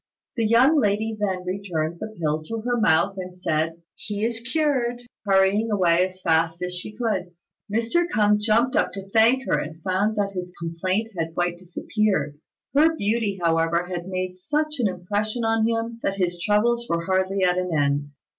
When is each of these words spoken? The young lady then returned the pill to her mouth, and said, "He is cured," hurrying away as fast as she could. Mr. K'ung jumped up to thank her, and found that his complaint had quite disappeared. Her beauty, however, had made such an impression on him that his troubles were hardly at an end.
The 0.35 0.47
young 0.47 0.79
lady 0.79 1.15
then 1.19 1.45
returned 1.45 1.99
the 1.99 2.07
pill 2.19 2.41
to 2.45 2.61
her 2.61 2.75
mouth, 2.79 3.17
and 3.19 3.37
said, 3.37 3.83
"He 3.93 4.25
is 4.25 4.39
cured," 4.39 5.03
hurrying 5.27 5.69
away 5.69 6.07
as 6.07 6.19
fast 6.21 6.63
as 6.63 6.75
she 6.75 6.97
could. 6.97 7.35
Mr. 7.71 8.07
K'ung 8.11 8.39
jumped 8.39 8.75
up 8.75 8.93
to 8.93 9.07
thank 9.11 9.45
her, 9.45 9.59
and 9.59 9.79
found 9.83 10.15
that 10.17 10.31
his 10.31 10.55
complaint 10.59 11.11
had 11.15 11.35
quite 11.35 11.59
disappeared. 11.59 12.39
Her 12.73 12.95
beauty, 12.95 13.39
however, 13.43 13.85
had 13.85 14.07
made 14.07 14.35
such 14.35 14.79
an 14.79 14.87
impression 14.87 15.45
on 15.45 15.67
him 15.67 15.99
that 16.01 16.15
his 16.15 16.41
troubles 16.41 16.87
were 16.89 17.05
hardly 17.05 17.43
at 17.43 17.59
an 17.59 17.69
end. 17.71 18.07